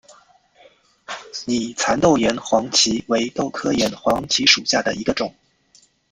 [1.45, 5.31] 拟蚕豆岩黄耆为豆科岩黄耆属下的一个种。